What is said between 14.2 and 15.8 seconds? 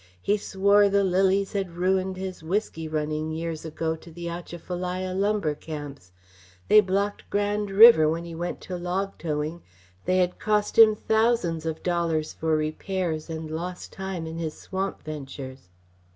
in his swamp ventures.